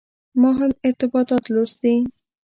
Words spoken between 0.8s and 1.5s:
ارتباطات